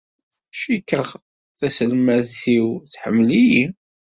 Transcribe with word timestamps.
Cikkeɣ 0.59 1.07
taselmadt-iw 1.57 2.67
tḥemmel-iyi. 2.91 3.63